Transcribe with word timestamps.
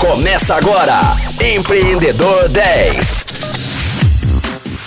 Começa 0.00 0.54
agora, 0.54 0.98
Empreendedor 1.54 2.48
10. 2.48 3.26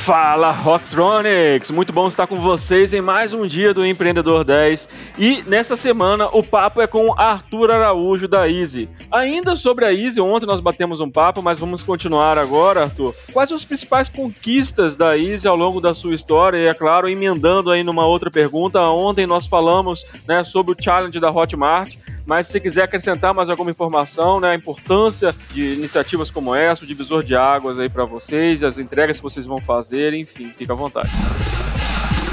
Fala 0.04 0.50
Rocktronics! 0.50 1.70
Muito 1.70 1.94
bom 1.94 2.08
estar 2.08 2.26
com 2.26 2.42
vocês 2.42 2.94
em 2.94 3.00
mais 3.00 3.32
um 3.32 3.46
dia 3.46 3.76
do 3.76 3.86
Empreendedor 3.86 4.44
10 4.44 4.90
e 5.20 5.44
nessa 5.44 5.78
semana 5.78 6.28
o 6.34 6.42
papo 6.42 6.82
é 6.82 6.88
com 6.88 7.14
Arthur 7.14 7.70
Araújo 7.70 8.28
da 8.28 8.50
Easy. 8.50 8.90
Ainda 9.12 9.56
sobre 9.56 9.86
a 9.86 9.94
Easy, 9.94 10.20
ontem 10.20 10.48
nós 10.48 10.60
batemos 10.60 11.00
um 11.00 11.12
papo, 11.12 11.44
mas 11.44 11.60
vamos 11.60 11.84
continuar 11.84 12.40
agora, 12.40 12.86
Arthur. 12.86 13.14
Quais 13.32 13.52
as 13.52 13.64
principais 13.64 14.10
conquistas 14.10 14.96
da 14.96 15.16
Easy 15.16 15.48
ao 15.48 15.56
longo 15.56 15.80
da 15.80 15.94
sua 15.94 16.16
história? 16.16 16.58
E 16.58 16.66
é 16.66 16.74
claro, 16.74 17.08
emendando 17.08 17.70
aí 17.70 17.84
numa 17.84 18.06
outra 18.06 18.32
pergunta, 18.32 18.82
ontem 18.82 19.28
nós 19.28 19.46
falamos 19.46 20.04
né, 20.28 20.44
sobre 20.44 20.74
o 20.74 20.84
challenge 20.84 21.20
da 21.20 21.30
Hotmart 21.30 21.94
mas 22.26 22.48
se 22.48 22.60
quiser 22.60 22.84
acrescentar 22.84 23.34
mais 23.34 23.50
alguma 23.50 23.72
informação, 23.72 24.40
né, 24.40 24.52
a 24.52 24.56
importância 24.56 25.36
de 25.52 25.74
iniciativas 25.74 26.30
como 26.30 26.56
essa, 26.56 26.84
o 26.84 26.88
divisor 26.88 27.24
de 27.24 27.36
águas 27.36 27.80
aí 27.80 27.90
para 27.90 28.06
vocês, 28.06 28.64
as 28.64 28.78
entregas 28.78 29.18
que 29.18 29.24
vocês 29.24 29.46
vão 29.46 29.58
fazer, 29.58 30.14
enfim, 30.14 30.52
fica 30.58 30.74
à 30.74 30.76
vontade. 30.76 31.10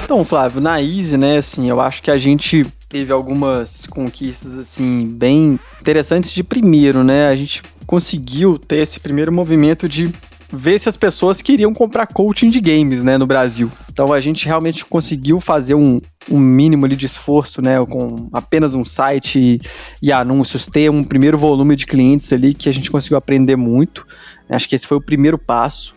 Então, 0.04 0.24
Flávio, 0.24 0.60
na 0.60 0.82
Easy, 0.82 1.16
né, 1.16 1.36
assim, 1.36 1.68
eu 1.68 1.80
acho 1.80 2.02
que 2.02 2.10
a 2.10 2.18
gente 2.18 2.66
teve 2.88 3.12
algumas 3.12 3.86
conquistas, 3.86 4.58
assim, 4.58 5.06
bem 5.06 5.58
interessantes 5.80 6.32
de 6.32 6.42
primeiro, 6.42 7.04
né, 7.04 7.28
a 7.28 7.36
gente 7.36 7.62
conseguiu 7.86 8.58
ter 8.58 8.78
esse 8.78 9.00
primeiro 9.00 9.32
movimento 9.32 9.88
de 9.88 10.12
ver 10.52 10.78
se 10.78 10.88
as 10.88 10.96
pessoas 10.96 11.40
queriam 11.40 11.72
comprar 11.72 12.06
coaching 12.06 12.50
de 12.50 12.60
games, 12.60 13.04
né, 13.04 13.16
no 13.16 13.26
Brasil. 13.26 13.70
Então 13.92 14.12
a 14.12 14.20
gente 14.20 14.46
realmente 14.46 14.84
conseguiu 14.84 15.40
fazer 15.40 15.74
um, 15.74 16.00
um 16.30 16.38
mínimo 16.38 16.88
de 16.88 17.06
esforço, 17.06 17.62
né, 17.62 17.84
com 17.86 18.28
apenas 18.32 18.74
um 18.74 18.84
site 18.84 19.38
e, 19.38 19.60
e 20.02 20.12
anúncios, 20.12 20.66
ter 20.66 20.90
um 20.90 21.04
primeiro 21.04 21.38
volume 21.38 21.76
de 21.76 21.86
clientes 21.86 22.32
ali 22.32 22.54
que 22.54 22.68
a 22.68 22.72
gente 22.72 22.90
conseguiu 22.90 23.16
aprender 23.16 23.56
muito. 23.56 24.06
Acho 24.48 24.68
que 24.68 24.74
esse 24.74 24.86
foi 24.86 24.96
o 24.96 25.00
primeiro 25.00 25.38
passo. 25.38 25.94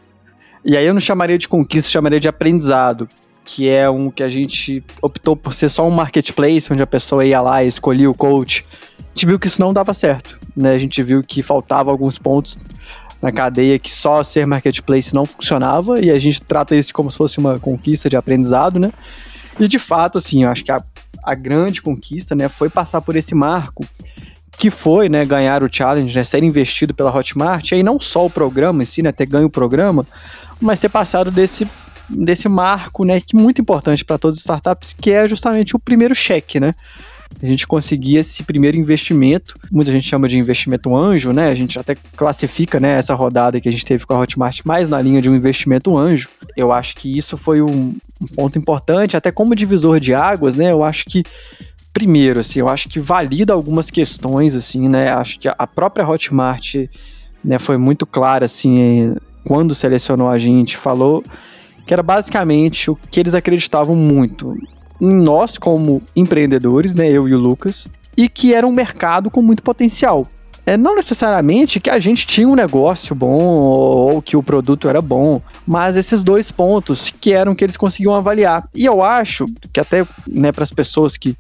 E 0.63 0.77
aí 0.77 0.85
eu 0.85 0.93
não 0.93 1.01
chamaria 1.01 1.37
de 1.37 1.47
conquista, 1.47 1.91
chamaria 1.91 2.19
de 2.19 2.27
aprendizado, 2.27 3.09
que 3.43 3.67
é 3.67 3.89
um 3.89 4.09
que 4.09 4.23
a 4.23 4.29
gente 4.29 4.83
optou 5.01 5.35
por 5.35 5.53
ser 5.53 5.69
só 5.69 5.85
um 5.87 5.91
marketplace, 5.91 6.71
onde 6.71 6.83
a 6.83 6.87
pessoa 6.87 7.25
ia 7.25 7.41
lá 7.41 7.63
e 7.63 7.67
escolhia 7.67 8.09
o 8.09 8.13
coach. 8.13 8.63
A 8.99 9.03
gente 9.09 9.25
viu 9.25 9.39
que 9.39 9.47
isso 9.47 9.59
não 9.59 9.73
dava 9.73 9.93
certo, 9.93 10.39
né? 10.55 10.71
A 10.71 10.77
gente 10.77 11.03
viu 11.03 11.23
que 11.23 11.43
faltava 11.43 11.91
alguns 11.91 12.17
pontos 12.17 12.57
na 13.23 13.31
cadeia 13.31 13.79
que 13.79 13.89
só 13.89 14.21
ser 14.21 14.45
marketplace 14.45 15.15
não 15.15 15.25
funcionava 15.25 16.01
e 16.01 16.11
a 16.11 16.19
gente 16.19 16.41
trata 16.41 16.75
isso 16.75 16.93
como 16.93 17.09
se 17.09 17.15
fosse 17.15 17.37
uma 17.37 17.57
conquista 17.57 18.09
de 18.09 18.17
aprendizado, 18.17 18.77
né? 18.77 18.91
E 19.57 19.65
de 19.65 19.79
fato, 19.79 20.17
assim, 20.17 20.43
eu 20.43 20.49
acho 20.49 20.61
que 20.61 20.71
a, 20.71 20.83
a 21.23 21.33
grande 21.33 21.81
conquista, 21.81 22.35
né, 22.35 22.49
foi 22.49 22.69
passar 22.69 22.99
por 22.99 23.15
esse 23.15 23.33
marco 23.33 23.85
que 24.57 24.69
foi, 24.69 25.07
né, 25.07 25.23
ganhar 25.23 25.63
o 25.63 25.69
challenge, 25.71 26.13
né, 26.13 26.23
ser 26.23 26.43
investido 26.43 26.93
pela 26.93 27.15
Hotmart, 27.15 27.71
e 27.71 27.75
aí 27.75 27.83
não 27.83 27.97
só 27.97 28.25
o 28.25 28.29
programa 28.29 28.83
em 28.83 28.85
si, 28.85 29.01
né, 29.01 29.11
ter 29.13 29.25
ganho 29.25 29.47
o 29.47 29.49
programa, 29.49 30.05
mas 30.59 30.81
ter 30.81 30.89
passado 30.89 31.31
desse 31.31 31.65
desse 32.09 32.49
marco, 32.49 33.05
né, 33.05 33.21
que 33.21 33.35
é 33.35 33.39
muito 33.39 33.61
importante 33.61 34.03
para 34.03 34.17
todas 34.17 34.37
as 34.37 34.41
startups, 34.41 34.93
que 34.99 35.11
é 35.11 35.25
justamente 35.25 35.73
o 35.73 35.79
primeiro 35.79 36.13
cheque, 36.13 36.59
né? 36.59 36.75
A 37.41 37.45
gente 37.45 37.67
conseguir 37.67 38.17
esse 38.17 38.43
primeiro 38.43 38.77
investimento. 38.77 39.57
Muita 39.71 39.91
gente 39.91 40.07
chama 40.07 40.27
de 40.27 40.37
investimento 40.37 40.95
anjo, 40.95 41.31
né? 41.31 41.49
A 41.49 41.55
gente 41.55 41.77
até 41.79 41.95
classifica 42.15 42.79
né, 42.79 42.97
essa 42.97 43.13
rodada 43.13 43.59
que 43.59 43.67
a 43.67 43.71
gente 43.71 43.85
teve 43.85 44.05
com 44.05 44.13
a 44.13 44.19
Hotmart 44.19 44.61
mais 44.65 44.87
na 44.87 45.01
linha 45.01 45.21
de 45.21 45.29
um 45.29 45.35
investimento 45.35 45.97
anjo. 45.97 46.29
Eu 46.55 46.71
acho 46.71 46.95
que 46.95 47.17
isso 47.17 47.37
foi 47.37 47.61
um, 47.61 47.95
um 48.21 48.27
ponto 48.35 48.57
importante, 48.57 49.17
até 49.17 49.31
como 49.31 49.55
divisor 49.55 49.99
de 49.99 50.13
águas, 50.13 50.55
né? 50.55 50.71
Eu 50.71 50.83
acho 50.83 51.05
que 51.05 51.23
primeiro, 51.93 52.39
assim, 52.39 52.59
eu 52.59 52.67
acho 52.67 52.89
que 52.89 52.99
valida 52.99 53.53
algumas 53.53 53.89
questões, 53.91 54.55
assim, 54.55 54.89
né? 54.89 55.11
Acho 55.11 55.39
que 55.39 55.47
a 55.47 55.67
própria 55.67 56.07
Hotmart, 56.07 56.75
né, 57.43 57.59
foi 57.59 57.77
muito 57.77 58.05
clara, 58.05 58.45
assim, 58.45 59.15
quando 59.45 59.75
selecionou 59.75 60.27
a 60.27 60.37
gente, 60.37 60.75
falou 60.75 61.23
que 61.85 61.93
era 61.93 62.01
basicamente 62.01 62.89
o 62.89 62.95
que 62.95 63.19
eles 63.19 63.35
acreditavam 63.35 63.95
muito 63.95 64.57
em 64.99 65.13
nós 65.13 65.57
como 65.57 66.01
empreendedores, 66.15 66.95
né, 66.95 67.09
eu 67.09 67.27
e 67.27 67.35
o 67.35 67.39
Lucas, 67.39 67.87
e 68.15 68.29
que 68.29 68.53
era 68.53 68.65
um 68.65 68.71
mercado 68.71 69.29
com 69.29 69.41
muito 69.41 69.63
potencial. 69.63 70.27
É, 70.65 70.77
não 70.77 70.95
necessariamente 70.95 71.79
que 71.79 71.89
a 71.89 71.99
gente 71.99 72.25
tinha 72.25 72.47
um 72.47 72.55
negócio 72.55 73.13
bom 73.13 73.41
ou 73.41 74.21
que 74.21 74.37
o 74.37 74.43
produto 74.43 74.87
era 74.87 75.01
bom, 75.01 75.41
mas 75.67 75.97
esses 75.97 76.23
dois 76.23 76.51
pontos 76.51 77.09
que 77.09 77.33
eram 77.33 77.53
que 77.53 77.65
eles 77.65 77.75
conseguiam 77.75 78.15
avaliar. 78.15 78.63
E 78.73 78.85
eu 78.85 79.03
acho 79.03 79.45
que 79.73 79.79
até 79.79 80.07
né, 80.25 80.53
para 80.53 80.63
as 80.63 80.71
pessoas 80.71 81.17
que, 81.17 81.35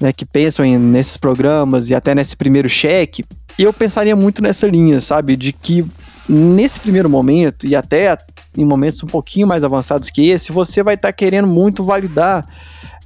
né, 0.00 0.12
que 0.12 0.26
pensam 0.26 0.64
em, 0.64 0.76
nesses 0.76 1.16
programas 1.16 1.88
e 1.88 1.94
até 1.94 2.16
nesse 2.16 2.34
primeiro 2.34 2.68
cheque, 2.68 3.24
eu 3.56 3.72
pensaria 3.72 4.16
muito 4.16 4.42
nessa 4.42 4.66
linha, 4.66 5.00
sabe? 5.00 5.36
De 5.36 5.52
que 5.52 5.84
nesse 6.28 6.80
primeiro 6.80 7.08
momento 7.08 7.64
e 7.64 7.76
até 7.76 8.16
em 8.56 8.64
momentos 8.64 9.02
um 9.04 9.06
pouquinho 9.06 9.46
mais 9.46 9.62
avançados 9.62 10.10
que 10.10 10.28
esse, 10.28 10.50
você 10.50 10.82
vai 10.82 10.94
estar 10.94 11.08
tá 11.08 11.12
querendo 11.12 11.46
muito 11.46 11.84
validar 11.84 12.44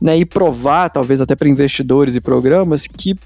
né, 0.03 0.19
e 0.19 0.25
provar, 0.25 0.91
talvez 0.91 1.21
até 1.21 1.37
para 1.37 1.49
investidores 1.49 2.17
e 2.17 2.21
programas, 2.21 2.89
que, 2.89 3.17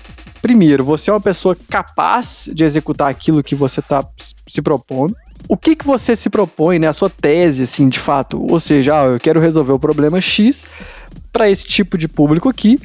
primeiro, 0.42 0.84
você 0.84 1.08
é 1.08 1.12
uma 1.14 1.20
pessoa 1.20 1.56
capaz 1.70 2.50
de 2.52 2.64
executar 2.64 3.08
aquilo 3.08 3.42
que 3.42 3.54
você 3.54 3.80
está 3.80 4.06
se 4.46 4.60
propondo. 4.60 5.16
O 5.48 5.56
que, 5.56 5.74
que 5.74 5.86
você 5.86 6.14
se 6.14 6.28
propõe, 6.28 6.78
né, 6.78 6.86
a 6.86 6.92
sua 6.92 7.08
tese, 7.08 7.62
assim, 7.62 7.88
de 7.88 7.98
fato? 7.98 8.44
Ou 8.50 8.60
seja, 8.60 9.00
ah, 9.00 9.04
eu 9.06 9.18
quero 9.18 9.40
resolver 9.40 9.72
o 9.72 9.78
problema 9.78 10.20
X 10.20 10.66
para 11.32 11.48
esse 11.48 11.66
tipo 11.66 11.96
de 11.96 12.06
público 12.08 12.48
aqui, 12.48 12.78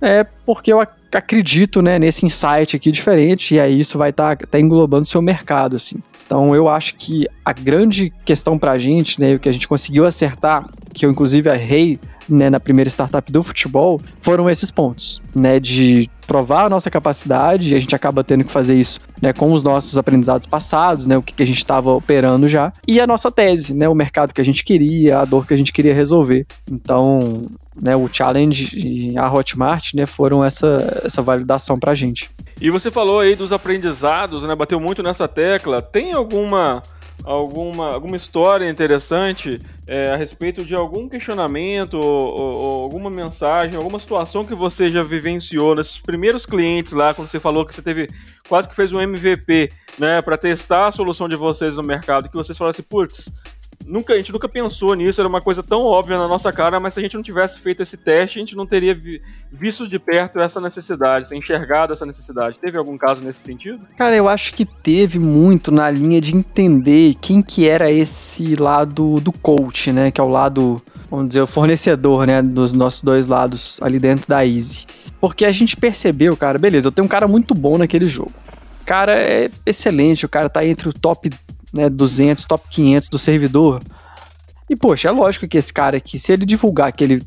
é 0.00 0.24
porque 0.46 0.72
eu 0.72 0.80
acredito, 1.12 1.82
né, 1.82 1.98
nesse 1.98 2.24
insight 2.24 2.76
aqui 2.76 2.92
diferente, 2.92 3.56
e 3.56 3.60
aí 3.60 3.80
isso 3.80 3.98
vai 3.98 4.10
estar 4.10 4.36
tá, 4.36 4.46
tá 4.48 4.60
englobando 4.60 5.06
seu 5.06 5.20
mercado, 5.20 5.74
assim. 5.74 5.96
Então 6.24 6.54
eu 6.54 6.68
acho 6.68 6.94
que 6.94 7.26
a 7.44 7.52
grande 7.52 8.12
questão 8.24 8.58
para 8.58 8.72
a 8.72 8.78
gente, 8.78 9.20
né, 9.20 9.34
o 9.34 9.40
que 9.40 9.48
a 9.48 9.52
gente 9.52 9.66
conseguiu 9.66 10.06
acertar, 10.06 10.64
que 10.92 11.04
eu 11.04 11.10
inclusive 11.10 11.50
errei 11.50 11.98
né, 12.28 12.50
na 12.50 12.60
primeira 12.60 12.88
startup 12.88 13.30
do 13.30 13.42
futebol, 13.42 14.00
foram 14.20 14.48
esses 14.48 14.70
pontos, 14.70 15.22
né, 15.34 15.60
de 15.60 16.10
provar 16.26 16.64
a 16.64 16.70
nossa 16.70 16.90
capacidade, 16.90 17.72
e 17.72 17.76
a 17.76 17.78
gente 17.78 17.94
acaba 17.94 18.24
tendo 18.24 18.44
que 18.44 18.52
fazer 18.52 18.74
isso, 18.74 19.00
né, 19.20 19.32
com 19.32 19.52
os 19.52 19.62
nossos 19.62 19.98
aprendizados 19.98 20.46
passados, 20.46 21.06
né, 21.06 21.16
o 21.16 21.22
que, 21.22 21.32
que 21.32 21.42
a 21.42 21.46
gente 21.46 21.58
estava 21.58 21.92
operando 21.92 22.48
já, 22.48 22.72
e 22.86 23.00
a 23.00 23.06
nossa 23.06 23.30
tese, 23.30 23.74
né, 23.74 23.88
o 23.88 23.94
mercado 23.94 24.32
que 24.32 24.40
a 24.40 24.44
gente 24.44 24.64
queria, 24.64 25.20
a 25.20 25.24
dor 25.24 25.46
que 25.46 25.54
a 25.54 25.56
gente 25.56 25.72
queria 25.72 25.94
resolver. 25.94 26.46
Então, 26.70 27.46
né, 27.80 27.94
o 27.96 28.08
challenge 28.10 28.70
e 28.76 29.18
a 29.18 29.32
Hotmart, 29.32 29.94
né, 29.94 30.06
foram 30.06 30.44
essa, 30.44 31.02
essa 31.04 31.20
validação 31.20 31.78
para 31.78 31.92
a 31.92 31.94
gente. 31.94 32.30
E 32.60 32.70
você 32.70 32.90
falou 32.90 33.20
aí 33.20 33.34
dos 33.34 33.52
aprendizados, 33.52 34.42
né, 34.44 34.54
bateu 34.54 34.78
muito 34.78 35.02
nessa 35.02 35.26
tecla. 35.26 35.82
Tem 35.82 36.12
alguma 36.12 36.82
alguma, 37.22 37.92
alguma 37.92 38.16
história 38.16 38.68
interessante 38.68 39.60
é, 39.86 40.10
a 40.10 40.16
respeito 40.16 40.64
de 40.64 40.74
algum 40.74 41.08
questionamento 41.08 41.94
ou, 41.94 42.02
ou, 42.04 42.54
ou, 42.54 42.82
alguma 42.82 43.10
mensagem, 43.10 43.76
alguma 43.76 43.98
situação 43.98 44.44
que 44.44 44.54
você 44.54 44.88
já 44.88 45.02
vivenciou 45.02 45.74
nesses 45.74 45.98
primeiros 45.98 46.44
clientes 46.44 46.92
lá, 46.92 47.14
quando 47.14 47.28
você 47.28 47.38
falou 47.38 47.64
que 47.64 47.74
você 47.74 47.82
teve 47.82 48.08
quase 48.48 48.68
que 48.68 48.74
fez 48.74 48.92
um 48.92 49.00
MVP, 49.00 49.72
né, 49.98 50.20
para 50.20 50.36
testar 50.36 50.88
a 50.88 50.92
solução 50.92 51.28
de 51.28 51.36
vocês 51.36 51.76
no 51.76 51.82
mercado, 51.82 52.28
que 52.28 52.36
vocês 52.36 52.56
falaram 52.58 52.70
assim, 52.70 52.82
putz, 52.82 53.30
nunca, 53.84 54.14
a 54.14 54.16
gente 54.16 54.32
nunca 54.32 54.48
pensou 54.48 54.94
nisso, 54.94 55.20
era 55.20 55.28
uma 55.28 55.40
coisa 55.40 55.62
tão 55.62 55.82
óbvia 55.82 56.18
na 56.18 56.26
nossa 56.26 56.52
cara, 56.52 56.80
mas 56.80 56.94
se 56.94 57.00
a 57.00 57.02
gente 57.02 57.14
não 57.14 57.22
tivesse 57.22 57.58
feito 57.58 57.82
esse 57.82 57.96
teste, 57.96 58.38
a 58.38 58.40
gente 58.40 58.56
não 58.56 58.66
teria 58.66 58.94
vi, 58.94 59.20
visto 59.52 59.86
de 59.86 59.98
perto 59.98 60.40
essa 60.40 60.60
necessidade, 60.60 61.34
enxergado 61.36 61.92
essa 61.92 62.06
necessidade. 62.06 62.58
Teve 62.58 62.78
algum 62.78 62.96
caso 62.96 63.22
nesse 63.22 63.40
sentido? 63.40 63.86
Cara, 63.96 64.16
eu 64.16 64.28
acho 64.28 64.54
que 64.54 64.64
teve 64.64 65.18
muito 65.18 65.70
na 65.70 65.90
linha 65.90 66.20
de 66.20 66.34
entender 66.34 67.14
quem 67.20 67.42
que 67.42 67.68
era 67.68 67.90
esse 67.90 68.56
lado 68.56 69.20
do 69.20 69.32
coach, 69.32 69.92
né, 69.92 70.10
que 70.10 70.20
é 70.20 70.24
o 70.24 70.28
lado, 70.28 70.82
vamos 71.10 71.28
dizer, 71.28 71.42
o 71.42 71.46
fornecedor, 71.46 72.26
né, 72.26 72.42
dos 72.42 72.74
nossos 72.74 73.02
dois 73.02 73.26
lados 73.26 73.78
ali 73.82 73.98
dentro 73.98 74.26
da 74.28 74.44
Easy. 74.46 74.86
Porque 75.20 75.44
a 75.44 75.52
gente 75.52 75.76
percebeu, 75.76 76.36
cara, 76.36 76.58
beleza, 76.58 76.88
eu 76.88 76.92
tenho 76.92 77.06
um 77.06 77.08
cara 77.08 77.28
muito 77.28 77.54
bom 77.54 77.78
naquele 77.78 78.08
jogo. 78.08 78.32
O 78.82 78.84
cara 78.84 79.14
é 79.14 79.50
excelente, 79.64 80.26
o 80.26 80.28
cara 80.28 80.50
tá 80.50 80.64
entre 80.66 80.88
o 80.88 80.92
top 80.92 81.30
né, 81.74 81.90
200, 81.90 82.44
top 82.46 82.64
500 82.70 83.08
do 83.08 83.18
servidor. 83.18 83.82
E, 84.70 84.76
poxa, 84.76 85.08
é 85.08 85.10
lógico 85.10 85.46
que 85.48 85.58
esse 85.58 85.72
cara 85.72 85.96
aqui, 85.96 86.18
se 86.18 86.32
ele 86.32 86.46
divulgar 86.46 86.92
que 86.92 87.04
ele 87.04 87.22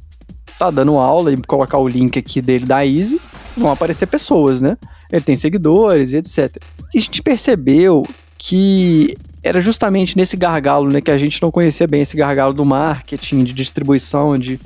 tá 0.58 0.72
dando 0.72 0.98
aula 0.98 1.32
e 1.32 1.38
colocar 1.38 1.78
o 1.78 1.88
link 1.88 2.18
aqui 2.18 2.42
dele 2.42 2.66
da 2.66 2.86
Easy, 2.86 3.22
vão 3.56 3.72
aparecer 3.72 4.08
pessoas, 4.08 4.62
né? 4.62 4.78
Ele 5.12 5.22
tem 5.22 5.36
seguidores 5.36 6.14
e 6.14 6.18
etc. 6.18 6.56
E 6.94 6.98
a 6.98 7.02
gente 7.02 7.22
percebeu 7.22 8.04
que 8.38 9.16
era 9.44 9.62
justamente 9.62 10.18
nesse 10.18 10.36
gargalo, 10.36 10.90
né, 10.90 11.00
que 11.00 11.12
a 11.12 11.18
gente 11.18 11.42
não 11.42 11.52
conhecia 11.52 11.88
bem 11.88 12.02
esse 12.02 12.18
gargalo 12.18 12.54
do 12.54 12.66
marketing, 12.66 13.44
de 13.44 13.54
distribuição, 13.54 14.38
de 14.38 14.60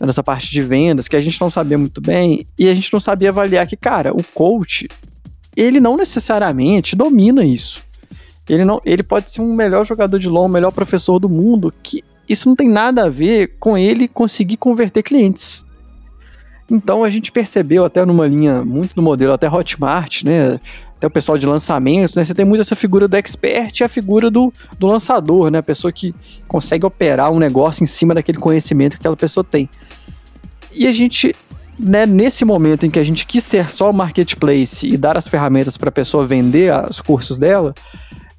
nessa 0.00 0.22
parte 0.22 0.50
de 0.50 0.62
vendas, 0.62 1.08
que 1.08 1.16
a 1.16 1.20
gente 1.20 1.40
não 1.40 1.50
sabia 1.50 1.76
muito 1.76 2.00
bem, 2.00 2.46
e 2.56 2.68
a 2.68 2.74
gente 2.74 2.92
não 2.92 3.00
sabia 3.00 3.30
avaliar 3.30 3.66
que, 3.66 3.76
cara, 3.76 4.12
o 4.14 4.22
coach, 4.22 4.88
ele 5.56 5.80
não 5.80 5.96
necessariamente 5.96 6.94
domina 6.94 7.44
isso. 7.44 7.82
Ele, 8.48 8.64
não, 8.64 8.80
ele 8.84 9.02
pode 9.02 9.30
ser 9.30 9.40
um 9.40 9.54
melhor 9.54 9.84
jogador 9.84 10.18
de 10.18 10.28
LoL, 10.28 10.46
um 10.46 10.48
melhor 10.48 10.72
professor 10.72 11.18
do 11.18 11.28
mundo, 11.28 11.72
que 11.82 12.02
isso 12.28 12.48
não 12.48 12.56
tem 12.56 12.68
nada 12.68 13.04
a 13.04 13.08
ver 13.08 13.56
com 13.58 13.76
ele 13.76 14.06
conseguir 14.06 14.56
converter 14.56 15.02
clientes. 15.02 15.66
Então 16.70 17.02
a 17.02 17.10
gente 17.10 17.32
percebeu 17.32 17.84
até 17.84 18.04
numa 18.04 18.26
linha 18.26 18.62
muito 18.62 18.94
do 18.94 19.02
modelo 19.02 19.32
até 19.32 19.48
Hotmart, 19.48 20.22
né? 20.22 20.60
Até 20.96 21.06
o 21.06 21.10
pessoal 21.10 21.38
de 21.38 21.46
lançamentos, 21.46 22.14
né? 22.14 22.24
Você 22.24 22.34
tem 22.34 22.44
muito 22.44 22.60
essa 22.60 22.76
figura 22.76 23.08
do 23.08 23.16
expert 23.16 23.80
e 23.80 23.84
a 23.84 23.88
figura 23.88 24.30
do, 24.30 24.52
do 24.78 24.86
lançador, 24.86 25.50
né? 25.50 25.58
A 25.58 25.62
pessoa 25.62 25.90
que 25.90 26.14
consegue 26.46 26.84
operar 26.84 27.30
um 27.30 27.38
negócio 27.38 27.82
em 27.82 27.86
cima 27.86 28.14
daquele 28.14 28.38
conhecimento 28.38 28.92
que 28.92 28.98
aquela 28.98 29.16
pessoa 29.16 29.42
tem. 29.42 29.68
E 30.70 30.86
a 30.86 30.92
gente, 30.92 31.34
né, 31.78 32.04
nesse 32.04 32.44
momento 32.44 32.84
em 32.84 32.90
que 32.90 32.98
a 32.98 33.04
gente 33.04 33.24
quis 33.24 33.44
ser 33.44 33.70
só 33.70 33.88
o 33.88 33.94
marketplace 33.94 34.86
e 34.86 34.96
dar 34.96 35.16
as 35.16 35.26
ferramentas 35.26 35.78
para 35.78 35.88
a 35.88 35.92
pessoa 35.92 36.26
vender 36.26 36.72
os 36.86 37.00
cursos 37.00 37.38
dela, 37.38 37.74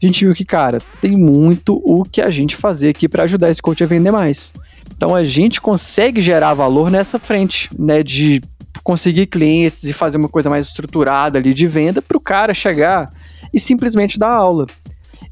a 0.02 0.06
gente 0.06 0.24
viu 0.26 0.34
que, 0.34 0.46
cara, 0.46 0.80
tem 1.02 1.16
muito 1.16 1.82
o 1.84 2.04
que 2.04 2.22
a 2.22 2.30
gente 2.30 2.56
fazer 2.56 2.90
aqui 2.90 3.10
para 3.10 3.24
ajudar 3.24 3.50
esse 3.50 3.62
coach 3.62 3.84
a 3.84 3.88
vender 3.88 4.12
mais. 4.12 4.54
Então 4.96 5.14
a 5.14 5.24
gente 5.24 5.60
consegue 5.60 6.22
gerar 6.22 6.54
valor 6.54 6.90
nessa 6.90 7.20
frente, 7.20 7.70
né, 7.78 8.02
de 8.02 8.42
conseguir 8.84 9.28
clientes 9.28 9.84
e 9.84 9.94
fazer 9.94 10.18
uma 10.18 10.30
coisa 10.30 10.50
mais 10.50 10.68
estruturada 10.68 11.38
ali 11.38 11.54
de 11.54 11.68
venda 11.68 12.02
para 12.02 12.18
o 12.18 12.22
cara 12.22 12.54
chegar 12.54 13.12
e 13.54 13.60
simplesmente 13.60 14.18
dar 14.18 14.32
aula. 14.32 14.68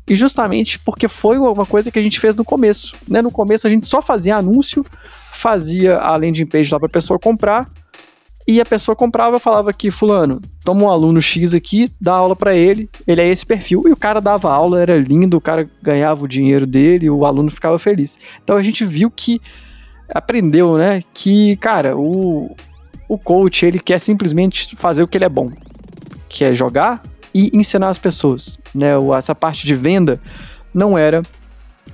E 0.07 0.15
justamente 0.15 0.79
porque 0.79 1.07
foi 1.07 1.37
uma 1.37 1.65
coisa 1.65 1.91
que 1.91 1.99
a 1.99 2.01
gente 2.01 2.19
fez 2.19 2.35
no 2.35 2.45
começo. 2.45 2.95
Né? 3.07 3.21
No 3.21 3.31
começo 3.31 3.67
a 3.67 3.69
gente 3.69 3.87
só 3.87 4.01
fazia 4.01 4.37
anúncio, 4.37 4.85
fazia 5.31 5.97
a 5.97 6.15
landing 6.15 6.45
page 6.45 6.71
lá 6.71 6.79
para 6.79 6.87
a 6.87 6.91
pessoa 6.91 7.19
comprar, 7.19 7.69
e 8.47 8.61
a 8.61 8.65
pessoa 8.65 8.95
comprava 8.95 9.39
falava 9.39 9.73
que, 9.73 9.91
fulano, 9.91 10.39
toma 10.63 10.83
um 10.83 10.89
aluno 10.89 11.21
X 11.21 11.53
aqui, 11.53 11.91
dá 11.99 12.13
aula 12.13 12.35
para 12.35 12.55
ele, 12.55 12.89
ele 13.05 13.21
é 13.21 13.27
esse 13.27 13.45
perfil. 13.45 13.83
E 13.85 13.91
o 13.91 13.97
cara 13.97 14.21
dava 14.21 14.51
aula, 14.51 14.81
era 14.81 14.97
lindo, 14.97 15.35
o 15.35 15.41
cara 15.41 15.69
ganhava 15.81 16.23
o 16.23 16.27
dinheiro 16.27 16.65
dele, 16.65 17.09
o 17.09 17.25
aluno 17.25 17.51
ficava 17.51 17.77
feliz. 17.77 18.17
Então 18.41 18.55
a 18.55 18.63
gente 18.63 18.85
viu 18.85 19.11
que, 19.11 19.41
aprendeu, 20.09 20.77
né, 20.77 21.01
que, 21.13 21.57
cara, 21.57 21.97
o, 21.97 22.55
o 23.09 23.17
coach, 23.17 23.65
ele 23.65 23.79
quer 23.79 23.99
simplesmente 23.99 24.75
fazer 24.77 25.03
o 25.03 25.07
que 25.07 25.17
ele 25.17 25.25
é 25.25 25.29
bom, 25.29 25.51
que 26.29 26.45
é 26.45 26.53
jogar 26.53 27.03
e 27.33 27.49
ensinar 27.53 27.89
as 27.89 27.97
pessoas, 27.97 28.57
né? 28.73 28.91
Essa 29.17 29.35
parte 29.35 29.65
de 29.65 29.75
venda 29.75 30.19
não 30.73 30.97
era 30.97 31.21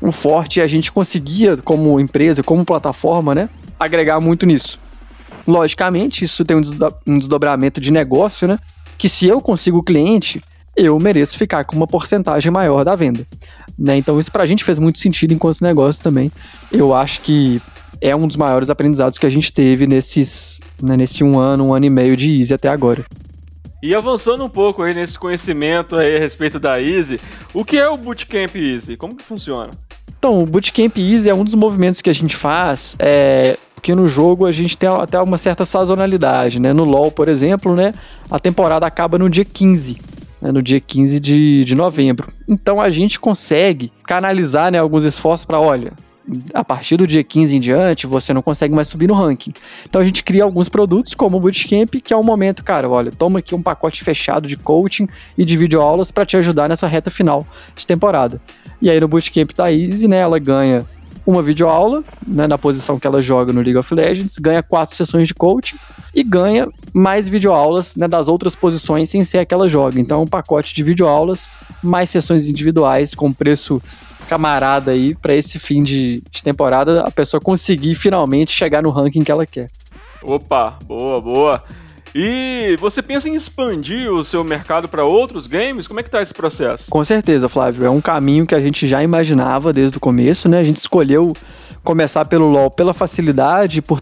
o 0.02 0.12
forte 0.12 0.60
e 0.60 0.62
a 0.62 0.68
gente 0.68 0.92
conseguia, 0.92 1.58
como 1.58 2.00
empresa, 2.00 2.44
como 2.44 2.64
plataforma, 2.64 3.34
né, 3.34 3.50
agregar 3.80 4.20
muito 4.20 4.46
nisso. 4.46 4.80
Logicamente, 5.48 6.24
isso 6.26 6.46
tem 6.46 6.58
um 6.58 7.18
desdobramento 7.18 7.82
de 7.82 7.92
negócio, 7.92 8.48
né? 8.48 8.58
Que 8.98 9.10
se 9.10 9.28
eu 9.28 9.42
consigo 9.42 9.80
o 9.80 9.84
cliente, 9.84 10.42
eu 10.76 10.98
mereço 11.00 11.38
ficar 11.38 11.64
com 11.66 11.76
uma 11.76 11.88
porcentagem 11.88 12.52
maior 12.52 12.84
da 12.84 12.96
venda. 12.96 13.26
Né? 13.78 13.98
Então, 13.98 14.20
isso 14.20 14.32
pra 14.32 14.46
gente 14.46 14.64
fez 14.64 14.80
muito 14.80 15.00
sentido 15.00 15.34
enquanto 15.34 15.62
negócio 15.62 16.02
também. 16.02 16.32
Eu 16.72 16.94
acho 16.94 17.22
que 17.22 17.62
é 18.00 18.16
um 18.16 18.28
dos 18.28 18.36
maiores 18.36 18.70
aprendizados 18.70 19.18
que 19.18 19.26
a 19.26 19.30
gente 19.30 19.52
teve 19.52 19.88
nesses, 19.88 20.60
né, 20.82 20.98
nesse 20.98 21.24
um 21.24 21.40
ano, 21.40 21.68
um 21.68 21.74
ano 21.74 21.86
e 21.86 21.90
meio 21.90 22.18
de 22.18 22.40
Easy 22.40 22.54
até 22.54 22.70
agora. 22.70 23.06
E 23.82 23.94
avançando 23.94 24.44
um 24.46 24.50
pouco 24.50 24.82
aí 24.82 24.94
nesse 24.94 25.20
conhecimento 25.20 25.96
aí 25.98 26.16
a 26.16 26.20
respeito 26.20 26.60
da 26.60 26.82
Easy, 26.82 27.20
o 27.54 27.66
que 27.66 27.78
é 27.78 27.88
o 27.88 27.98
Bootcamp 27.98 28.56
Easy? 28.56 28.96
Como 28.96 29.16
que 29.16 29.24
funciona? 29.24 29.72
Então, 30.18 30.42
o 30.42 30.46
Bootcamp 30.46 30.98
Easy 30.98 31.30
é 31.30 31.34
um 31.34 31.44
dos 31.44 31.56
movimentos 31.56 32.02
que 32.02 32.10
a 32.10 32.14
gente 32.14 32.36
faz 32.36 32.96
é, 32.98 33.58
porque 33.84 33.94
no 33.94 34.08
jogo 34.08 34.46
a 34.46 34.52
gente 34.54 34.78
tem 34.78 34.88
até 34.88 35.20
uma 35.20 35.38
certa 35.38 35.66
sazonalidade, 35.66 36.58
né? 36.58 36.72
No 36.72 36.86
LoL, 36.86 37.12
por 37.12 37.28
exemplo, 37.28 37.76
né? 37.76 37.92
A 38.32 38.40
temporada 38.40 38.86
acaba 38.86 39.18
no 39.18 39.30
dia 39.30 39.44
15, 39.44 39.98
né? 40.42 40.54
no 40.54 40.62
dia 40.62 40.80
15 40.80 41.20
de, 41.20 41.66
de 41.66 41.76
novembro. 41.76 42.32
Então 42.48 42.80
a 42.80 42.90
gente 42.90 43.20
consegue 43.20 43.92
canalizar 44.06 44.72
né, 44.72 44.78
alguns 44.78 45.04
esforços 45.04 45.46
para, 45.46 45.60
olha, 45.60 45.92
a 46.54 46.64
partir 46.64 46.96
do 46.96 47.06
dia 47.06 47.26
15 47.26 47.58
em 47.58 47.60
diante, 47.60 48.08
você 48.08 48.34
não 48.34 48.42
consegue 48.42 48.74
mais 48.74 48.88
subir 48.88 49.08
no 49.08 49.16
ranking. 49.16 49.52
Então 49.86 50.02
a 50.02 50.06
gente 50.06 50.24
cria 50.24 50.46
alguns 50.46 50.70
produtos, 50.70 51.14
como 51.14 51.36
o 51.36 51.40
Bootcamp, 51.42 51.94
que 52.02 52.14
é 52.14 52.16
um 52.16 52.24
momento, 52.24 52.64
cara, 52.64 52.88
olha, 52.88 53.12
toma 53.12 53.40
aqui 53.40 53.54
um 53.54 53.62
pacote 53.62 54.02
fechado 54.02 54.48
de 54.48 54.56
coaching 54.56 55.10
e 55.38 55.44
de 55.44 55.58
videoaulas 55.58 56.10
para 56.10 56.26
te 56.26 56.38
ajudar 56.38 56.70
nessa 56.70 56.88
reta 56.88 57.12
final 57.12 57.46
de 57.76 57.86
temporada. 57.86 58.40
E 58.82 58.90
aí 58.90 58.98
no 58.98 59.10
Bootcamp 59.10 59.52
da 59.54 59.70
Easy, 59.74 60.08
né, 60.08 60.20
ela 60.20 60.40
ganha 60.40 60.86
uma 61.26 61.42
videoaula, 61.42 62.04
né, 62.28 62.48
na 62.48 62.58
posição 62.58 63.00
que 63.00 63.08
ela 63.08 63.22
joga 63.22 63.54
no 63.54 63.62
League 63.62 63.78
of 63.78 63.94
Legends, 63.94 64.38
ganha 64.38 64.62
quatro 64.62 64.96
sessões 64.96 65.28
de 65.28 65.34
coaching 65.34 65.78
e 66.14 66.24
ganha 66.24 66.68
mais 66.94 67.30
videoaulas 67.30 67.96
né, 67.96 68.08
das 68.08 68.28
outras 68.28 68.56
posições 68.56 69.10
sem 69.10 69.24
ser 69.24 69.40
a 69.40 69.46
que 69.46 69.54
ela 69.54 69.70
joga. 69.70 70.00
Então, 70.00 70.22
um 70.22 70.28
pacote 70.28 70.74
de 70.74 70.84
videoaulas, 70.84 71.52
mais 71.82 72.10
sessões 72.10 72.48
individuais 72.48 73.16
com 73.16 73.32
preço 73.32 73.82
camarada 74.28 74.92
aí 74.92 75.16
para 75.16 75.36
esse 75.36 75.60
fim 75.60 75.84
de, 75.84 76.24
de 76.32 76.44
temporada 76.44 77.02
a 77.02 77.12
pessoa 77.12 77.40
conseguir 77.40 77.96
finalmente 77.96 78.52
chegar 78.52 78.82
no 78.82 78.90
ranking 78.90 79.24
que 79.24 79.32
ela 79.32 79.46
quer. 79.46 79.70
Opa, 80.22 80.78
boa, 80.86 81.22
boa. 81.22 81.64
E 82.16 82.78
você 82.80 83.02
pensa 83.02 83.28
em 83.28 83.34
expandir 83.34 84.12
o 84.12 84.24
seu 84.24 84.44
mercado 84.44 84.88
para 84.88 85.04
outros 85.04 85.48
games? 85.48 85.88
Como 85.88 86.00
é 86.00 86.04
que 86.04 86.10
tá 86.10 86.22
esse 86.22 86.34
processo? 86.34 86.86
Com 86.90 87.04
certeza, 87.04 87.50
Flávio. 87.50 87.86
É 87.86 87.90
um 87.90 88.02
caminho 88.02 88.46
que 88.46 88.54
a 88.54 88.60
gente 88.60 88.86
já 88.86 89.02
imaginava 89.02 89.74
desde 89.74 89.98
o 89.98 90.02
começo, 90.02 90.48
né? 90.48 90.60
A 90.60 90.64
gente 90.64 90.78
escolheu 90.78 91.34
começar 91.84 92.26
pelo 92.26 92.48
LoL 92.48 92.70
pela 92.70 92.94
facilidade, 92.94 93.82
por 93.82 94.00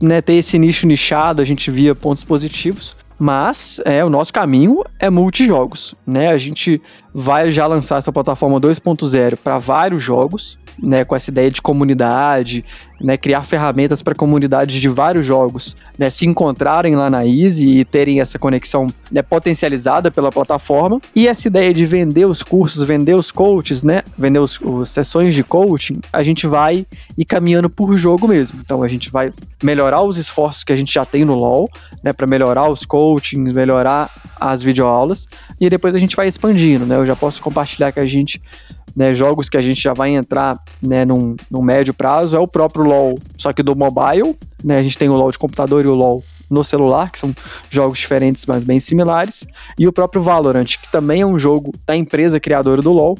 né, 0.00 0.20
ter 0.20 0.34
esse 0.34 0.58
nicho 0.58 0.86
nichado, 0.86 1.42
a 1.42 1.44
gente 1.44 1.70
via 1.70 1.94
pontos 1.94 2.24
positivos. 2.24 2.96
Mas 3.18 3.80
é 3.84 4.04
o 4.04 4.10
nosso 4.10 4.32
caminho 4.32 4.82
é 4.98 5.08
multijogos, 5.08 5.94
né? 6.04 6.28
A 6.28 6.38
gente 6.38 6.82
vai 7.14 7.50
já 7.50 7.66
lançar 7.66 7.98
essa 7.98 8.12
plataforma 8.12 8.60
2.0 8.60 9.36
para 9.36 9.58
vários 9.58 10.02
jogos, 10.02 10.58
né, 10.82 11.04
com 11.04 11.14
essa 11.14 11.30
ideia 11.30 11.50
de 11.50 11.60
comunidade, 11.60 12.64
né, 13.00 13.16
criar 13.16 13.44
ferramentas 13.44 14.00
para 14.00 14.14
comunidades 14.14 14.80
de 14.80 14.88
vários 14.88 15.26
jogos, 15.26 15.76
né, 15.98 16.08
se 16.08 16.26
encontrarem 16.26 16.94
lá 16.94 17.10
na 17.10 17.26
Easy 17.26 17.80
e 17.80 17.84
terem 17.84 18.20
essa 18.20 18.38
conexão 18.38 18.86
né, 19.10 19.22
potencializada 19.22 20.10
pela 20.10 20.30
plataforma. 20.30 21.00
E 21.14 21.28
essa 21.28 21.48
ideia 21.48 21.74
de 21.74 21.84
vender 21.84 22.24
os 22.24 22.42
cursos, 22.42 22.86
vender 22.86 23.14
os 23.14 23.30
coaches, 23.30 23.82
né, 23.82 24.02
vender 24.16 24.38
os, 24.38 24.58
os 24.60 24.88
sessões 24.88 25.34
de 25.34 25.44
coaching, 25.44 26.00
a 26.12 26.22
gente 26.22 26.46
vai 26.46 26.86
ir 27.18 27.24
caminhando 27.24 27.68
por 27.68 27.96
jogo 27.98 28.26
mesmo. 28.26 28.60
Então 28.64 28.82
a 28.82 28.88
gente 28.88 29.10
vai 29.10 29.32
melhorar 29.62 30.02
os 30.02 30.16
esforços 30.16 30.64
que 30.64 30.72
a 30.72 30.76
gente 30.76 30.92
já 30.92 31.04
tem 31.04 31.24
no 31.24 31.34
LoL, 31.34 31.68
né, 32.02 32.12
para 32.12 32.26
melhorar 32.26 32.70
os 32.70 32.84
coachings, 32.84 33.52
melhorar 33.52 34.10
as 34.42 34.62
videoaulas 34.62 35.28
e 35.60 35.70
depois 35.70 35.94
a 35.94 35.98
gente 35.98 36.16
vai 36.16 36.26
expandindo, 36.26 36.84
né? 36.84 36.98
Eu 37.02 37.06
já 37.06 37.16
posso 37.16 37.42
compartilhar 37.42 37.92
que 37.92 38.00
a 38.00 38.06
gente 38.06 38.40
né, 38.94 39.14
jogos 39.14 39.48
que 39.48 39.56
a 39.56 39.60
gente 39.60 39.80
já 39.80 39.92
vai 39.92 40.14
entrar 40.14 40.58
né, 40.80 41.04
num, 41.04 41.36
num 41.50 41.62
médio 41.62 41.94
prazo 41.94 42.36
é 42.36 42.38
o 42.38 42.46
próprio 42.46 42.84
LoL, 42.84 43.18
só 43.38 43.52
que 43.52 43.62
do 43.62 43.74
mobile. 43.74 44.36
Né, 44.62 44.78
a 44.78 44.82
gente 44.82 44.98
tem 44.98 45.08
o 45.08 45.14
LoL 45.14 45.30
de 45.30 45.38
computador 45.38 45.84
e 45.84 45.88
o 45.88 45.94
LoL 45.94 46.22
no 46.50 46.62
celular, 46.62 47.10
que 47.10 47.18
são 47.18 47.34
jogos 47.70 47.98
diferentes, 47.98 48.44
mas 48.44 48.64
bem 48.64 48.78
similares. 48.78 49.46
E 49.78 49.88
o 49.88 49.92
próprio 49.92 50.22
Valorant, 50.22 50.66
que 50.66 50.92
também 50.92 51.22
é 51.22 51.26
um 51.26 51.38
jogo 51.38 51.72
da 51.86 51.96
empresa 51.96 52.38
criadora 52.38 52.82
do 52.82 52.92
LoL, 52.92 53.16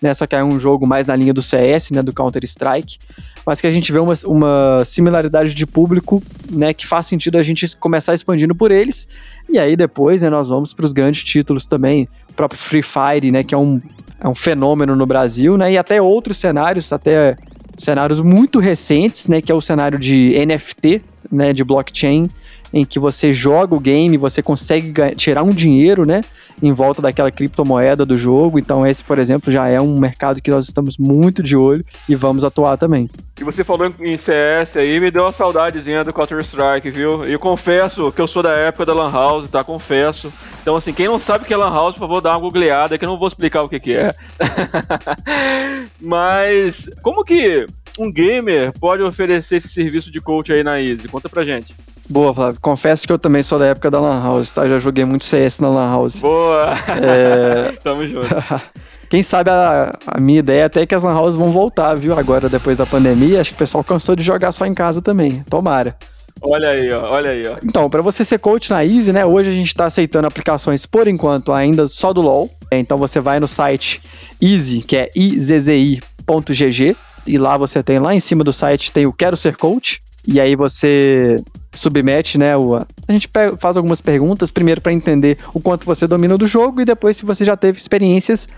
né, 0.00 0.14
só 0.14 0.26
que 0.26 0.34
é 0.34 0.42
um 0.44 0.58
jogo 0.58 0.86
mais 0.86 1.06
na 1.06 1.16
linha 1.16 1.34
do 1.34 1.42
CS, 1.42 1.90
né, 1.90 2.02
do 2.02 2.12
Counter-Strike, 2.12 2.98
mas 3.44 3.60
que 3.60 3.66
a 3.66 3.70
gente 3.70 3.90
vê 3.90 3.98
uma, 3.98 4.14
uma 4.26 4.84
similaridade 4.84 5.54
de 5.54 5.66
público 5.66 6.22
né, 6.50 6.72
que 6.72 6.86
faz 6.86 7.06
sentido 7.06 7.36
a 7.36 7.42
gente 7.42 7.76
começar 7.76 8.14
expandindo 8.14 8.54
por 8.54 8.70
eles. 8.70 9.08
E 9.48 9.58
aí 9.58 9.76
depois 9.76 10.22
né, 10.22 10.30
nós 10.30 10.48
vamos 10.48 10.74
para 10.74 10.84
os 10.86 10.92
grandes 10.92 11.24
títulos 11.24 11.66
também, 11.66 12.08
o 12.30 12.34
próprio 12.34 12.60
Free 12.60 12.82
Fire, 12.82 13.30
né, 13.30 13.42
que 13.42 13.54
é 13.54 13.58
um 13.58 13.80
é 14.20 14.28
um 14.28 14.34
fenômeno 14.34 14.96
no 14.96 15.06
Brasil, 15.06 15.56
né? 15.56 15.72
E 15.72 15.78
até 15.78 16.02
outros 16.02 16.38
cenários, 16.38 16.92
até 16.92 17.36
cenários 17.76 18.20
muito 18.20 18.58
recentes, 18.58 19.28
né? 19.28 19.40
Que 19.40 19.52
é 19.52 19.54
o 19.54 19.60
cenário 19.60 19.98
de 19.98 20.34
NFT, 20.44 21.02
né? 21.30 21.52
De 21.52 21.62
blockchain, 21.62 22.28
em 22.72 22.84
que 22.84 22.98
você 22.98 23.32
joga 23.32 23.74
o 23.74 23.80
game, 23.80 24.16
você 24.16 24.42
consegue 24.42 24.92
tirar 25.16 25.42
um 25.42 25.50
dinheiro, 25.50 26.06
né? 26.06 26.22
Em 26.62 26.72
volta 26.72 27.00
daquela 27.00 27.30
criptomoeda 27.30 28.04
do 28.04 28.16
jogo. 28.16 28.58
Então, 28.58 28.86
esse, 28.86 29.02
por 29.02 29.18
exemplo, 29.18 29.50
já 29.50 29.68
é 29.68 29.80
um 29.80 29.98
mercado 29.98 30.42
que 30.42 30.50
nós 30.50 30.66
estamos 30.66 30.98
muito 30.98 31.42
de 31.42 31.56
olho 31.56 31.84
e 32.08 32.14
vamos 32.14 32.44
atuar 32.44 32.76
também. 32.76 33.08
E 33.40 33.44
você 33.44 33.62
falou 33.62 33.92
em 34.00 34.16
CS 34.16 34.76
aí, 34.76 34.98
me 34.98 35.10
deu 35.10 35.22
uma 35.22 35.32
saudadezinha 35.32 36.02
do 36.04 36.12
Counter-Strike, 36.12 36.90
viu? 36.90 37.26
E 37.26 37.32
eu 37.32 37.38
confesso 37.38 38.10
que 38.10 38.20
eu 38.20 38.26
sou 38.26 38.42
da 38.42 38.52
época 38.52 38.84
da 38.84 38.92
Lan 38.92 39.10
House, 39.10 39.48
tá? 39.48 39.62
Confesso. 39.62 40.32
Então, 40.60 40.76
assim, 40.76 40.92
quem 40.92 41.06
não 41.06 41.18
sabe 41.18 41.44
o 41.44 41.46
que 41.46 41.54
é 41.54 41.56
Lan 41.56 41.72
House, 41.72 41.94
por 41.94 42.00
favor, 42.00 42.20
dá 42.20 42.30
uma 42.30 42.40
googleada, 42.40 42.98
que 42.98 43.04
eu 43.04 43.08
não 43.08 43.18
vou 43.18 43.28
explicar 43.28 43.62
o 43.62 43.68
que, 43.68 43.78
que 43.78 43.96
é. 43.96 44.12
Mas, 46.00 46.90
como 47.02 47.24
que 47.24 47.66
um 47.98 48.12
gamer 48.12 48.72
pode 48.78 49.02
oferecer 49.02 49.56
esse 49.56 49.68
serviço 49.68 50.10
de 50.10 50.20
coach 50.20 50.52
aí 50.52 50.62
na 50.62 50.80
Easy? 50.80 51.08
Conta 51.08 51.28
pra 51.28 51.44
gente. 51.44 51.74
Boa, 52.08 52.32
Flávio. 52.32 52.60
Confesso 52.60 53.06
que 53.06 53.12
eu 53.12 53.18
também 53.18 53.42
sou 53.42 53.58
da 53.58 53.66
época 53.66 53.90
da 53.90 54.00
Lan 54.00 54.22
House, 54.22 54.50
tá? 54.50 54.66
Já 54.66 54.78
joguei 54.78 55.04
muito 55.04 55.24
CS 55.24 55.60
na 55.60 55.68
Lan 55.68 55.90
House. 55.90 56.16
Boa! 56.16 56.72
É... 57.02 57.72
Tamo 57.82 58.06
junto. 58.06 58.26
Quem 59.10 59.22
sabe 59.22 59.50
a, 59.50 59.94
a, 60.06 60.20
minha 60.20 60.40
ideia 60.40 60.62
é 60.62 60.64
até 60.64 60.86
que 60.86 60.94
as 60.94 61.02
Lan 61.02 61.18
Houses 61.18 61.38
vão 61.38 61.50
voltar, 61.50 61.94
viu? 61.94 62.18
Agora, 62.18 62.48
depois 62.48 62.76
da 62.78 62.84
pandemia, 62.84 63.40
acho 63.40 63.50
que 63.50 63.56
o 63.56 63.58
pessoal 63.58 63.82
cansou 63.82 64.14
de 64.14 64.22
jogar 64.22 64.52
só 64.52 64.66
em 64.66 64.74
casa 64.74 65.00
também. 65.00 65.42
Tomara. 65.48 65.96
Olha 66.40 66.68
aí, 66.68 66.92
ó, 66.92 67.10
olha 67.10 67.30
aí, 67.30 67.46
ó. 67.48 67.56
Então, 67.64 67.88
para 67.90 68.02
você 68.02 68.24
ser 68.24 68.38
coach 68.38 68.70
na 68.70 68.84
Easy, 68.84 69.12
né? 69.12 69.24
Hoje 69.24 69.48
a 69.48 69.52
gente 69.52 69.74
tá 69.74 69.86
aceitando 69.86 70.26
aplicações 70.26 70.86
por 70.86 71.08
enquanto 71.08 71.52
ainda 71.52 71.88
só 71.88 72.12
do 72.12 72.20
LoL. 72.20 72.50
Então 72.70 72.98
você 72.98 73.18
vai 73.18 73.40
no 73.40 73.48
site 73.48 74.00
Easy, 74.40 74.82
que 74.82 74.96
é 74.96 75.10
izzi.gg, 75.16 76.96
e 77.26 77.38
lá 77.38 77.56
você 77.56 77.82
tem 77.82 77.98
lá 77.98 78.14
em 78.14 78.20
cima 78.20 78.44
do 78.44 78.52
site 78.52 78.92
tem 78.92 79.06
o 79.06 79.12
Quero 79.12 79.36
Ser 79.36 79.56
Coach. 79.56 80.00
E 80.26 80.38
aí 80.40 80.54
você 80.54 81.36
submete, 81.78 82.38
né? 82.38 82.56
O, 82.56 82.76
a 82.76 83.12
gente 83.12 83.28
pega, 83.28 83.56
faz 83.56 83.76
algumas 83.76 84.00
perguntas, 84.00 84.50
primeiro 84.50 84.80
para 84.80 84.92
entender 84.92 85.38
o 85.54 85.60
quanto 85.60 85.84
você 85.84 86.06
domina 86.06 86.36
do 86.36 86.46
jogo 86.46 86.80
e 86.80 86.84
depois 86.84 87.16
se 87.16 87.24
você 87.24 87.44
já 87.44 87.56
teve 87.56 87.78
experiências 87.78 88.48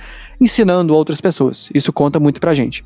ensinando 0.40 0.94
outras 0.94 1.20
pessoas. 1.20 1.68
Isso 1.74 1.92
conta 1.92 2.18
muito 2.18 2.40
pra 2.40 2.54
gente. 2.54 2.84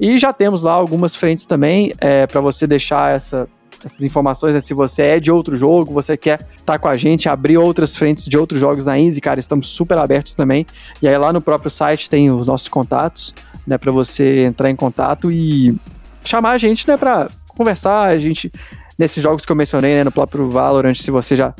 E 0.00 0.18
já 0.18 0.32
temos 0.32 0.62
lá 0.62 0.72
algumas 0.72 1.14
frentes 1.14 1.46
também 1.46 1.92
é, 1.98 2.26
para 2.26 2.40
você 2.40 2.66
deixar 2.66 3.14
essa, 3.14 3.48
essas 3.84 4.02
informações, 4.02 4.54
né? 4.54 4.60
Se 4.60 4.74
você 4.74 5.02
é 5.02 5.20
de 5.20 5.30
outro 5.30 5.56
jogo, 5.56 5.92
você 5.92 6.16
quer 6.16 6.40
estar 6.40 6.74
tá 6.74 6.78
com 6.78 6.88
a 6.88 6.96
gente, 6.96 7.28
abrir 7.28 7.58
outras 7.58 7.96
frentes 7.96 8.24
de 8.24 8.36
outros 8.36 8.60
jogos 8.60 8.86
na 8.86 8.98
Easy, 8.98 9.20
cara, 9.20 9.38
estamos 9.38 9.68
super 9.68 9.98
abertos 9.98 10.34
também. 10.34 10.66
E 11.00 11.08
aí 11.08 11.16
lá 11.16 11.32
no 11.32 11.40
próprio 11.40 11.70
site 11.70 12.10
tem 12.10 12.30
os 12.30 12.46
nossos 12.46 12.68
contatos, 12.68 13.34
né, 13.66 13.78
para 13.78 13.92
você 13.92 14.44
entrar 14.44 14.70
em 14.70 14.76
contato 14.76 15.30
e 15.30 15.76
chamar 16.24 16.52
a 16.52 16.58
gente, 16.58 16.88
né, 16.88 16.96
para 16.96 17.28
conversar, 17.48 18.08
a 18.08 18.18
gente 18.18 18.50
nesses 18.98 19.22
jogos 19.22 19.44
que 19.44 19.52
eu 19.52 19.56
mencionei, 19.56 19.94
né, 19.94 20.04
no 20.04 20.12
próprio 20.12 20.48
Valorant, 20.48 20.94
se 20.94 21.10
você 21.10 21.36
já 21.36 21.54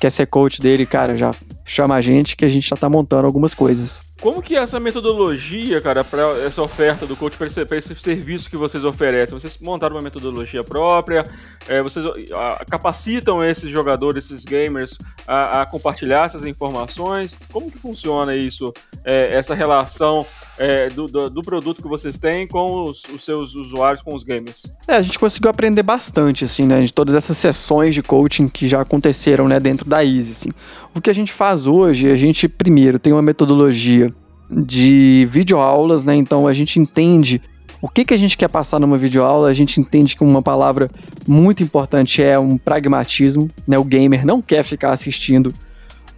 quer 0.00 0.10
ser 0.10 0.26
coach 0.26 0.60
dele, 0.60 0.86
cara, 0.86 1.14
já 1.14 1.34
chama 1.64 1.94
a 1.94 2.00
gente 2.00 2.36
que 2.36 2.44
a 2.44 2.48
gente 2.48 2.68
já 2.68 2.76
tá 2.76 2.88
montando 2.88 3.26
algumas 3.26 3.54
coisas. 3.54 4.00
Como 4.20 4.42
que 4.42 4.54
é 4.54 4.58
essa 4.58 4.78
metodologia, 4.78 5.80
cara, 5.80 6.04
para 6.04 6.38
essa 6.44 6.60
oferta 6.60 7.06
do 7.06 7.16
coach, 7.16 7.38
para 7.38 7.46
esse, 7.46 7.62
esse, 7.62 7.94
serviço 7.94 8.50
que 8.50 8.56
vocês 8.56 8.84
oferecem? 8.84 9.38
Vocês 9.38 9.56
montaram 9.58 9.96
uma 9.96 10.02
metodologia 10.02 10.62
própria? 10.62 11.24
É, 11.66 11.82
vocês 11.82 12.04
a, 12.32 12.62
capacitam 12.68 13.42
esses 13.42 13.70
jogadores, 13.70 14.26
esses 14.26 14.44
gamers, 14.44 14.98
a, 15.26 15.62
a, 15.62 15.66
compartilhar 15.66 16.26
essas 16.26 16.44
informações? 16.44 17.38
Como 17.50 17.70
que 17.70 17.78
funciona 17.78 18.36
isso, 18.36 18.74
é, 19.04 19.34
essa 19.34 19.54
relação 19.54 20.26
é, 20.58 20.90
do, 20.90 21.06
do, 21.06 21.30
do, 21.30 21.42
produto 21.42 21.80
que 21.80 21.88
vocês 21.88 22.18
têm 22.18 22.46
com 22.46 22.88
os, 22.88 23.02
os, 23.04 23.24
seus 23.24 23.54
usuários, 23.54 24.02
com 24.02 24.14
os 24.14 24.22
gamers? 24.22 24.64
É, 24.86 24.96
a 24.96 25.02
gente 25.02 25.18
conseguiu 25.18 25.48
aprender 25.48 25.82
bastante, 25.82 26.44
assim, 26.44 26.66
né, 26.66 26.82
de 26.82 26.92
todas 26.92 27.14
essas 27.14 27.38
sessões 27.38 27.94
de 27.94 28.02
coaching 28.02 28.46
que 28.46 28.68
já 28.68 28.82
aconteceram, 28.82 29.48
né, 29.48 29.58
dentro 29.58 29.88
da 29.88 30.04
Easy, 30.04 30.32
assim. 30.32 30.50
O 30.94 31.00
que 31.00 31.08
a 31.08 31.14
gente 31.14 31.32
faz 31.32 31.49
hoje, 31.66 32.10
a 32.10 32.16
gente, 32.16 32.48
primeiro, 32.48 32.98
tem 32.98 33.12
uma 33.12 33.22
metodologia 33.22 34.12
de 34.50 35.28
videoaulas, 35.30 36.04
né, 36.04 36.14
então 36.14 36.46
a 36.46 36.52
gente 36.52 36.80
entende 36.80 37.40
o 37.82 37.88
que, 37.88 38.04
que 38.04 38.12
a 38.12 38.16
gente 38.16 38.36
quer 38.36 38.48
passar 38.48 38.78
numa 38.78 38.98
videoaula, 38.98 39.48
a 39.48 39.54
gente 39.54 39.80
entende 39.80 40.14
que 40.14 40.22
uma 40.22 40.42
palavra 40.42 40.90
muito 41.26 41.62
importante 41.62 42.22
é 42.22 42.38
um 42.38 42.58
pragmatismo, 42.58 43.50
né, 43.66 43.78
o 43.78 43.84
gamer 43.84 44.26
não 44.26 44.42
quer 44.42 44.62
ficar 44.62 44.92
assistindo 44.92 45.52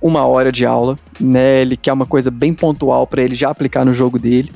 uma 0.02 0.26
hora 0.26 0.50
de 0.50 0.66
aula, 0.66 0.98
né? 1.20 1.62
Ele 1.62 1.76
quer 1.76 1.92
uma 1.92 2.04
coisa 2.04 2.30
bem 2.30 2.52
pontual 2.52 3.06
para 3.06 3.22
ele 3.22 3.36
já 3.36 3.48
aplicar 3.50 3.84
no 3.84 3.94
jogo 3.94 4.18
dele. 4.18 4.50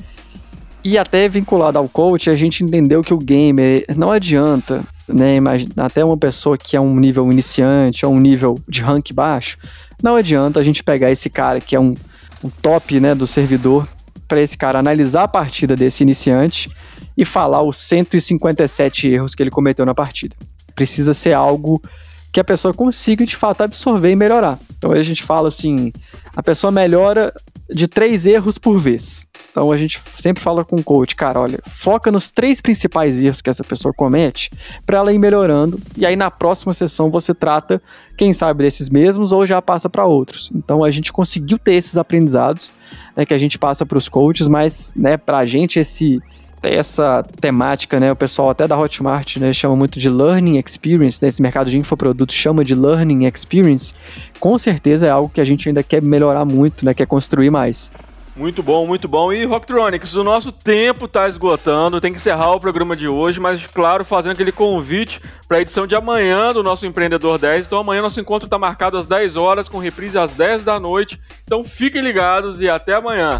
E 0.83 0.97
até 0.97 1.27
vinculado 1.29 1.79
ao 1.79 1.87
coach, 1.87 2.29
a 2.29 2.35
gente 2.35 2.63
entendeu 2.63 3.01
que 3.01 3.13
o 3.13 3.17
gamer 3.17 3.85
não 3.95 4.11
adianta, 4.11 4.83
né? 5.07 5.35
Imagina, 5.35 5.71
até 5.77 6.03
uma 6.03 6.17
pessoa 6.17 6.57
que 6.57 6.75
é 6.75 6.81
um 6.81 6.95
nível 6.97 7.31
iniciante 7.31 8.05
ou 8.05 8.13
um 8.13 8.19
nível 8.19 8.59
de 8.67 8.81
rank 8.81 9.13
baixo, 9.13 9.57
não 10.01 10.15
adianta 10.15 10.59
a 10.59 10.63
gente 10.63 10.83
pegar 10.83 11.11
esse 11.11 11.29
cara 11.29 11.59
que 11.59 11.75
é 11.75 11.79
um, 11.79 11.95
um 12.43 12.49
top 12.49 12.99
né, 12.99 13.15
do 13.15 13.25
servidor 13.25 13.87
para 14.27 14.41
esse 14.41 14.57
cara 14.57 14.79
analisar 14.79 15.23
a 15.23 15.27
partida 15.27 15.75
desse 15.75 16.03
iniciante 16.03 16.69
e 17.17 17.25
falar 17.25 17.63
os 17.63 17.77
157 17.77 19.07
erros 19.07 19.33
que 19.33 19.41
ele 19.41 19.49
cometeu 19.49 19.85
na 19.85 19.95
partida. 19.95 20.35
Precisa 20.75 21.13
ser 21.13 21.33
algo 21.33 21.81
que 22.31 22.39
a 22.39 22.43
pessoa 22.43 22.73
consiga 22.73 23.25
de 23.25 23.35
fato 23.35 23.63
absorver 23.63 24.11
e 24.11 24.15
melhorar. 24.15 24.59
Então 24.77 24.91
a 24.91 25.01
gente 25.01 25.23
fala 25.23 25.47
assim, 25.47 25.91
a 26.35 26.43
pessoa 26.43 26.71
melhora 26.71 27.33
de 27.69 27.87
três 27.87 28.25
erros 28.25 28.57
por 28.57 28.79
vez. 28.79 29.27
Então 29.51 29.71
a 29.71 29.77
gente 29.77 29.99
sempre 30.17 30.41
fala 30.41 30.63
com 30.63 30.75
o 30.75 30.83
coach, 30.83 31.15
cara, 31.15 31.39
olha, 31.39 31.59
foca 31.65 32.11
nos 32.11 32.29
três 32.29 32.61
principais 32.61 33.21
erros 33.21 33.41
que 33.41 33.49
essa 33.49 33.63
pessoa 33.63 33.91
comete 33.91 34.51
para 34.85 34.99
ela 34.99 35.11
ir 35.11 35.17
melhorando 35.17 35.79
e 35.97 36.05
aí 36.05 36.15
na 36.15 36.29
próxima 36.29 36.73
sessão 36.73 37.09
você 37.09 37.33
trata, 37.33 37.81
quem 38.15 38.31
sabe 38.31 38.63
desses 38.63 38.87
mesmos 38.87 39.31
ou 39.31 39.47
já 39.47 39.59
passa 39.61 39.89
para 39.89 40.05
outros. 40.05 40.51
Então 40.53 40.83
a 40.83 40.91
gente 40.91 41.11
conseguiu 41.11 41.57
ter 41.57 41.73
esses 41.73 41.97
aprendizados, 41.97 42.71
né, 43.15 43.25
que 43.25 43.33
a 43.33 43.37
gente 43.37 43.57
passa 43.57 43.85
para 43.85 43.97
os 43.97 44.07
coaches, 44.07 44.47
mas, 44.47 44.93
né, 44.95 45.17
para 45.17 45.39
a 45.39 45.45
gente 45.45 45.79
esse 45.79 46.21
essa 46.61 47.25
temática, 47.39 47.99
né? 47.99 48.11
O 48.11 48.15
pessoal 48.15 48.49
até 48.49 48.67
da 48.67 48.77
Hotmart, 48.77 49.37
né, 49.37 49.53
chama 49.53 49.75
muito 49.75 49.99
de 49.99 50.09
learning 50.09 50.57
experience, 50.57 51.23
né, 51.23 51.29
mercado 51.39 51.69
de 51.69 51.77
infoprodutos 51.77 52.35
chama 52.35 52.63
de 52.63 52.73
learning 52.73 53.25
experience. 53.25 53.93
Com 54.39 54.57
certeza 54.57 55.07
é 55.07 55.09
algo 55.09 55.29
que 55.29 55.41
a 55.41 55.45
gente 55.45 55.67
ainda 55.67 55.83
quer 55.83 56.01
melhorar 56.01 56.45
muito, 56.45 56.85
né? 56.85 56.93
Quer 56.93 57.05
construir 57.05 57.49
mais. 57.49 57.91
Muito 58.37 58.61
bom, 58.61 58.85
muito 58.85 59.07
bom. 59.07 59.33
E 59.33 59.43
Rocktronics, 59.45 60.13
o 60.13 60.23
nosso 60.23 60.51
tempo 60.51 61.05
está 61.05 61.27
esgotando, 61.27 61.99
tem 61.99 62.11
que 62.11 62.19
encerrar 62.19 62.51
o 62.51 62.59
programa 62.59 62.95
de 62.95 63.07
hoje, 63.07 63.39
mas 63.39 63.65
claro, 63.65 64.05
fazendo 64.05 64.33
aquele 64.33 64.51
convite 64.51 65.19
para 65.47 65.57
a 65.57 65.61
edição 65.61 65.87
de 65.87 65.95
amanhã 65.95 66.53
do 66.53 66.61
nosso 66.61 66.85
Empreendedor 66.85 67.39
10. 67.39 67.65
Então 67.65 67.79
amanhã 67.79 68.03
nosso 68.03 68.21
encontro 68.21 68.45
está 68.45 68.59
marcado 68.59 68.95
às 68.95 69.07
10 69.07 69.37
horas, 69.37 69.67
com 69.67 69.79
reprise 69.79 70.19
às 70.19 70.35
10 70.35 70.63
da 70.63 70.79
noite. 70.79 71.19
Então 71.43 71.63
fiquem 71.63 72.01
ligados 72.01 72.61
e 72.61 72.69
até 72.69 72.93
amanhã. 72.93 73.39